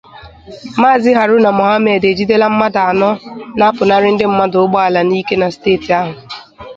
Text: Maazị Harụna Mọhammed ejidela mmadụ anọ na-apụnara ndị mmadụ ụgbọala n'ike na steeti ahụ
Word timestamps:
Maazị 0.81 1.11
Harụna 1.19 1.49
Mọhammed 1.57 2.01
ejidela 2.11 2.45
mmadụ 2.51 2.79
anọ 2.89 3.09
na-apụnara 3.57 4.07
ndị 4.11 4.25
mmadụ 4.29 4.57
ụgbọala 4.63 4.99
n'ike 5.09 5.35
na 5.41 5.47
steeti 5.55 5.89
ahụ 5.99 6.13